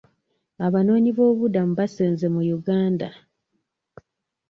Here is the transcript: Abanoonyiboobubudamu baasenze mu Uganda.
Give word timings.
Abanoonyiboobubudamu 0.65 1.73
baasenze 1.79 2.25
mu 2.33 2.41
Uganda. 2.57 3.07